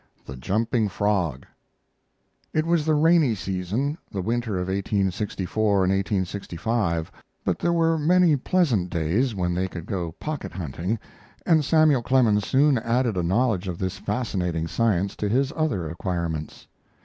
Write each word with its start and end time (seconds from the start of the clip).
THE 0.25 0.35
JUMPING 0.35 0.89
FROG 0.89 1.45
It 2.53 2.65
was 2.65 2.87
the 2.87 2.95
rainy 2.95 3.35
season, 3.35 3.99
the 4.09 4.23
winter 4.23 4.55
of 4.55 4.61
1864 4.67 5.83
and 5.83 5.93
1865, 5.93 7.11
but 7.45 7.59
there 7.59 7.71
were 7.71 7.99
many 7.99 8.35
pleasant 8.35 8.89
days, 8.89 9.35
when 9.35 9.53
they 9.53 9.67
could 9.67 9.85
go 9.85 10.13
pocket 10.13 10.53
hunting, 10.53 10.97
and 11.45 11.63
Samuel 11.63 12.01
Clemens 12.01 12.47
soon 12.47 12.79
added 12.79 13.15
a 13.15 13.21
knowledge 13.21 13.67
of 13.67 13.77
this 13.77 13.99
fascinating 13.99 14.67
science 14.67 15.15
to 15.17 15.29
his 15.29 15.53
other 15.55 15.87
acquirements. 15.87 16.65